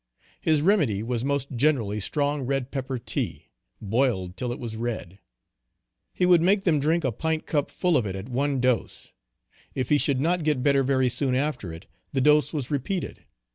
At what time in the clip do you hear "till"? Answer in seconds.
4.35-4.51